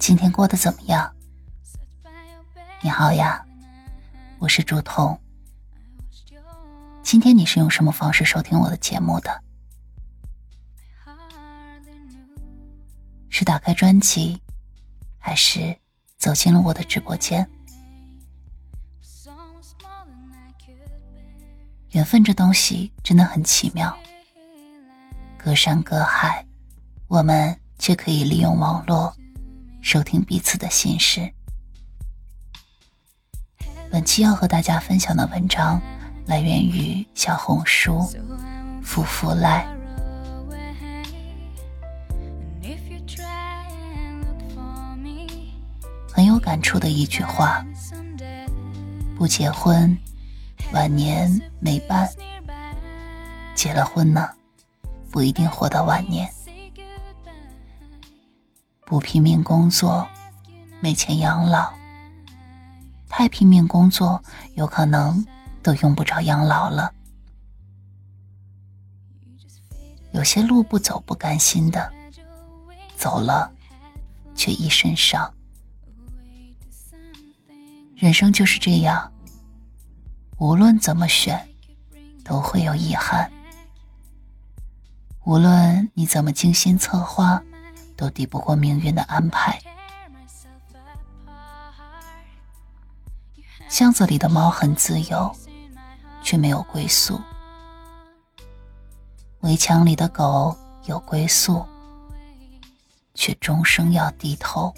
[0.00, 1.14] 今天过得怎么样？
[2.80, 3.44] 你好呀，
[4.38, 5.20] 我是朱彤。
[7.02, 9.42] 今天你是用什么方式收听我的节目的？
[13.28, 14.40] 是打开专辑，
[15.18, 15.78] 还是
[16.16, 17.46] 走进了我的直播间？
[21.90, 23.94] 缘分这东西真的很奇妙，
[25.36, 26.46] 隔山隔海，
[27.06, 29.14] 我们却可以利用网络。
[29.82, 31.32] 收听彼此的心事。
[33.90, 35.80] 本期要和大家分享的文章
[36.26, 38.06] 来源于小红书
[38.84, 39.66] “福福来”，
[46.12, 47.64] 很有感触的一句话
[49.18, 49.98] ：“不结婚，
[50.72, 52.06] 晚年没伴；
[53.56, 54.30] 结了婚呢，
[55.10, 56.30] 不一定活到晚年。”
[58.90, 60.04] 不拼命工作，
[60.80, 61.72] 没钱养老；
[63.08, 64.20] 太拼命工作，
[64.56, 65.24] 有可能
[65.62, 66.92] 都用不着养老了。
[70.10, 71.88] 有些路不走不甘心的，
[72.96, 73.52] 走了
[74.34, 75.32] 却一身伤。
[77.94, 79.12] 人生就是这样，
[80.38, 81.48] 无论怎么选，
[82.24, 83.30] 都会有遗憾。
[85.24, 87.40] 无论你怎么精心策划。
[88.00, 89.60] 都抵不过命运的安排。
[93.68, 95.30] 箱子里的猫很自由，
[96.22, 97.20] 却没有归宿；
[99.40, 100.56] 围墙里的狗
[100.86, 101.62] 有归宿，
[103.14, 104.72] 却终生要低头。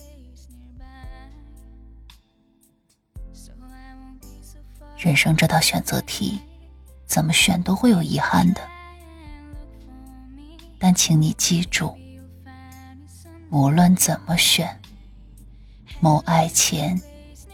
[4.99, 6.41] 人生这道选择题，
[7.07, 8.61] 怎么选都会有遗憾的。
[10.77, 11.97] 但请你记住。
[13.53, 14.81] 无论怎么选，
[16.01, 16.99] 谋爱钱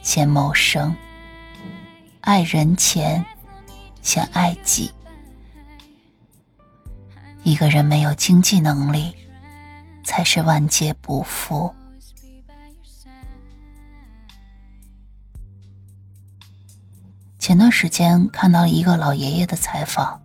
[0.01, 0.95] 先谋生，
[2.21, 3.27] 爱人钱
[4.01, 4.93] 先爱己。
[7.43, 9.13] 一个人没有经济能力，
[10.05, 11.75] 才是万劫不复。
[17.41, 20.23] 前段时间看到了一个老爷爷的采访，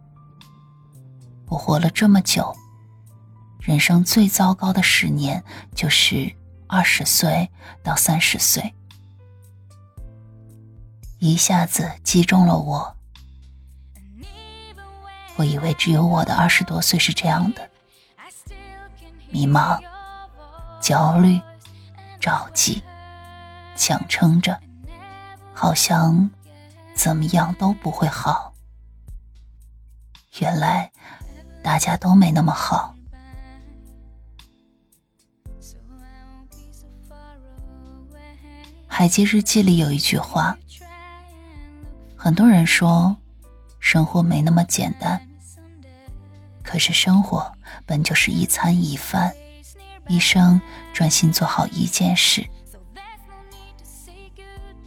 [1.47, 2.56] 我活了这么久。
[3.63, 5.41] 人生最糟糕的十年
[5.74, 6.35] 就是
[6.68, 7.50] 二十岁
[7.81, 8.75] 到三十岁，
[11.19, 12.97] 一下子击中了我。
[15.38, 17.69] 我以为只有我的二十多岁是这样的，
[19.29, 19.80] 迷茫、
[20.81, 21.40] 焦虑、
[22.19, 22.84] 着急，
[23.78, 24.59] 强撑着，
[25.53, 26.30] 好像
[26.94, 28.53] 怎么样都不会好。
[30.40, 30.91] 原来
[31.63, 32.92] 大家都没那么好。
[38.95, 40.55] 《海记日记》里有一句话
[42.15, 43.17] ：“很多人说，
[43.79, 45.19] 生活没那么简单。
[46.61, 47.51] 可是生活
[47.87, 49.33] 本就是一餐一饭，
[50.07, 50.61] 一生
[50.93, 52.47] 专心做好一件事。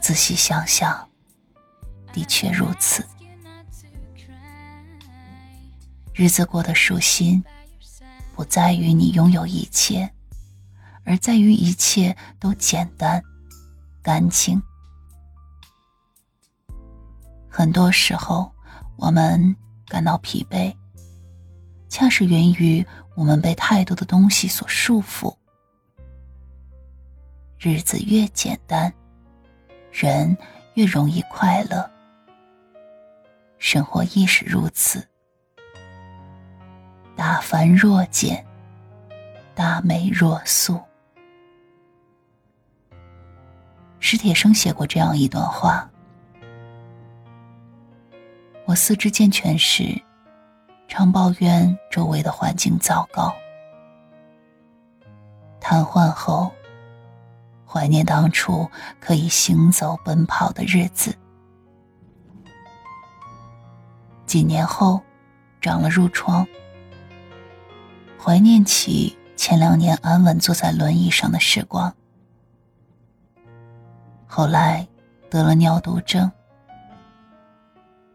[0.00, 1.08] 仔细想想，
[2.12, 3.04] 的确如此。
[6.14, 7.42] 日子过得舒心，
[8.36, 10.08] 不在于你拥有一切，
[11.02, 13.20] 而在于一切都简单。”
[14.06, 14.62] 感情，
[17.50, 18.48] 很多时候
[18.96, 19.56] 我们
[19.88, 20.72] 感到疲惫，
[21.88, 25.36] 恰是源于我们被太多的东西所束缚。
[27.58, 28.94] 日子越简单，
[29.90, 30.38] 人
[30.74, 31.90] 越容易快乐。
[33.58, 35.04] 生活亦是如此，
[37.16, 38.46] 大凡若简，
[39.52, 40.80] 大美若素。
[44.08, 45.90] 史铁生写过这样一段话
[48.64, 50.00] ：“我四肢健全时，
[50.86, 53.34] 常抱怨周围的环境糟糕；
[55.58, 56.52] 瘫痪后，
[57.66, 58.70] 怀念当初
[59.00, 61.10] 可以行走奔跑的日子；
[64.24, 65.02] 几年后，
[65.60, 66.46] 长了褥疮，
[68.22, 71.92] 怀念起前两年安稳坐在轮椅上的时光。”
[74.26, 74.86] 后来
[75.30, 76.30] 得了尿毒症，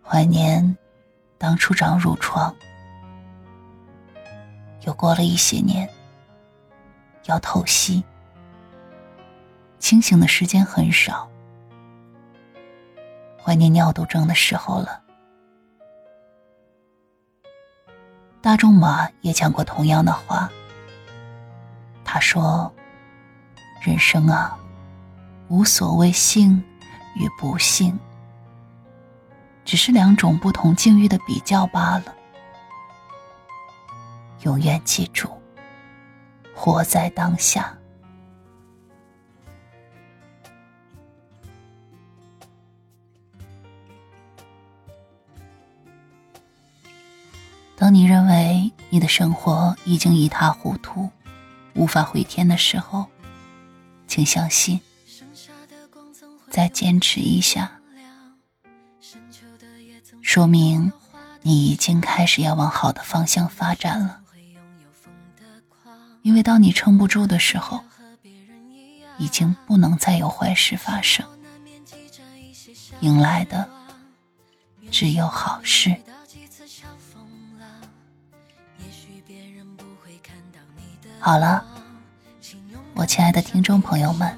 [0.03, 0.77] 怀念
[1.37, 2.53] 当初长褥疮。
[4.81, 5.89] 又过了一些年，
[7.25, 8.03] 要透析，
[9.79, 11.29] 清醒的时间很少，
[13.41, 15.01] 怀念尿毒症的时候了。
[18.41, 20.49] 大仲马也讲过同样的话，
[22.03, 22.71] 他说
[23.81, 24.57] ：“人生啊，
[25.51, 26.63] 无所谓幸
[27.13, 27.99] 与不幸，
[29.65, 32.15] 只是两种不同境遇的比较罢了。
[34.43, 35.29] 永远记住，
[36.55, 37.77] 活在当下。
[47.75, 51.09] 当你认为你的生活已经一塌糊涂，
[51.73, 53.05] 无法回天的时候，
[54.07, 54.79] 请相信，
[56.51, 57.79] 再坚持一下，
[60.21, 60.91] 说明
[61.41, 64.19] 你已经开始要往好的方向发展了。
[66.21, 67.79] 因为当你撑不住的时候，
[69.17, 71.25] 已经不能再有坏事发生，
[72.99, 73.67] 迎来的
[74.91, 75.95] 只有好事。
[81.19, 81.65] 好了，
[82.93, 84.37] 我亲爱的听众朋友们，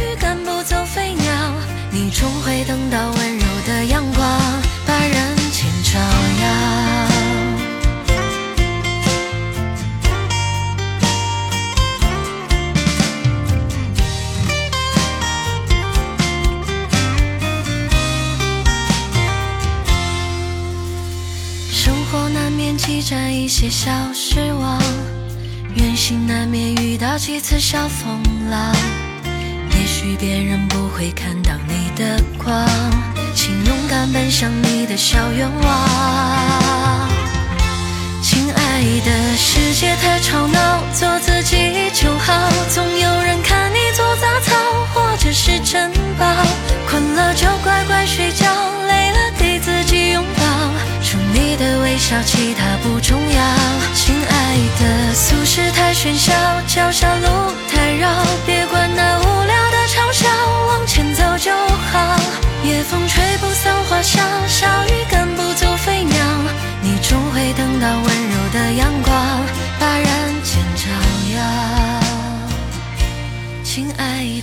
[2.21, 4.23] 终会等到温柔的阳光，
[4.85, 5.99] 把人间照
[6.43, 6.45] 耀。
[21.71, 24.79] 生活难免积攒一些小失望，
[25.73, 28.21] 远行难免遇到几次小风
[28.51, 28.75] 浪。
[29.73, 32.67] 也许别人不会看到你的光，
[33.35, 37.09] 请勇敢奔向你的小愿望。
[38.23, 42.33] 亲爱的，世界太吵闹，做自己就好。
[42.73, 44.55] 总有人看你做杂草，
[44.93, 46.25] 或者是珍宝。
[46.89, 48.47] 困了就乖乖睡觉，
[48.87, 50.43] 累了给自己拥抱。
[51.03, 53.41] 除你的微笑，其他不重要。
[53.93, 56.33] 亲爱的，俗世太喧嚣，
[56.65, 57.27] 脚下路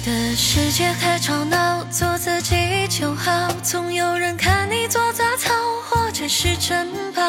[0.04, 3.48] 的世界太吵闹，做自己就好。
[3.62, 5.52] 总有人看你做杂草，
[5.88, 7.22] 或者是珍宝。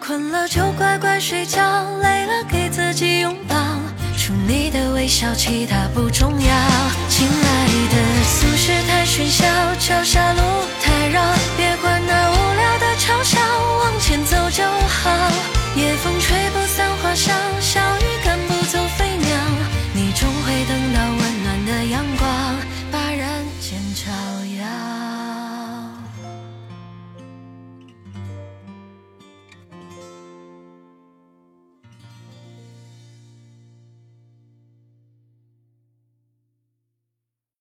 [0.00, 1.60] 困了就乖乖睡觉，
[2.00, 3.56] 累了给自己拥抱。
[4.18, 6.54] 除你的微笑，其他不重要。
[7.08, 9.46] 亲爱的，俗世太喧嚣，
[9.78, 10.40] 脚下路
[10.82, 11.22] 太绕，
[11.56, 13.38] 别管那无聊的嘲笑，
[13.80, 15.10] 往前走就好。
[15.76, 17.91] 夜风吹不散花香。